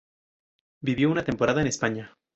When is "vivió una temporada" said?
0.81-1.61